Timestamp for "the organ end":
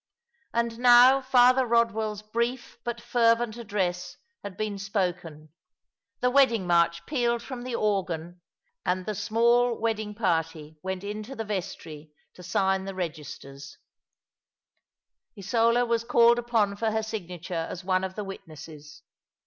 7.61-9.05